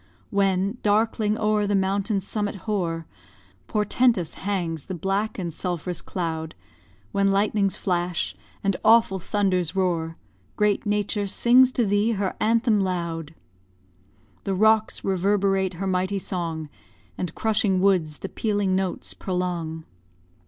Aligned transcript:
When, 0.31 0.79
darkling 0.81 1.37
o'er 1.37 1.67
the 1.67 1.75
mountain's 1.75 2.27
summit 2.27 2.55
hoar, 2.65 3.05
Portentous 3.67 4.33
hangs 4.33 4.85
the 4.85 4.95
black 4.95 5.37
and 5.37 5.51
sulph'rous 5.51 6.01
cloud, 6.03 6.55
When 7.11 7.29
lightnings 7.29 7.77
flash, 7.77 8.35
and 8.63 8.75
awful 8.83 9.19
thunders 9.19 9.75
roar, 9.75 10.17
Great 10.55 10.87
Nature 10.87 11.27
sings 11.27 11.71
to 11.73 11.85
thee 11.85 12.13
her 12.13 12.35
anthem 12.39 12.79
loud. 12.81 13.35
The 14.43 14.55
rocks 14.55 15.03
reverberate 15.03 15.75
her 15.75 15.85
mighty 15.85 16.17
song, 16.17 16.67
And 17.15 17.35
crushing 17.35 17.79
woods 17.79 18.17
the 18.17 18.29
pealing 18.29 18.75
notes 18.75 19.13
prolong. 19.13 19.83